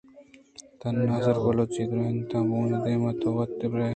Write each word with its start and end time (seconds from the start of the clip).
تھنا(صِرف) 0.79 1.39
بلوچی 1.45 1.83
درونتاں 1.89 2.43
بوان 2.49 2.69
دیم 2.83 3.03
ءَ 3.09 3.19
تو 3.19 3.27
وت 3.35 3.49
دربر 3.59 3.79
ئے 3.83 3.89